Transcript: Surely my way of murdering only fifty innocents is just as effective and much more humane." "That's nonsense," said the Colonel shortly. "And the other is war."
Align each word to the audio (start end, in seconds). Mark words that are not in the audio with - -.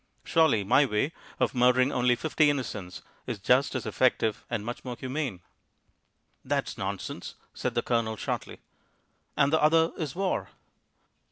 Surely 0.23 0.63
my 0.63 0.83
way 0.83 1.13
of 1.39 1.53
murdering 1.53 1.91
only 1.91 2.15
fifty 2.15 2.49
innocents 2.49 3.03
is 3.27 3.37
just 3.37 3.75
as 3.75 3.85
effective 3.85 4.43
and 4.49 4.65
much 4.65 4.83
more 4.83 4.95
humane." 4.97 5.41
"That's 6.43 6.75
nonsense," 6.75 7.35
said 7.53 7.75
the 7.75 7.83
Colonel 7.83 8.17
shortly. 8.17 8.61
"And 9.37 9.53
the 9.53 9.61
other 9.61 9.91
is 9.99 10.15
war." 10.15 10.49